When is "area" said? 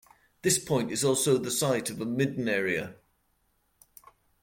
2.49-2.95